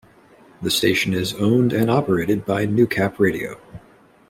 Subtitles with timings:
[0.63, 3.59] The station is owned and operated by Newcap Radio.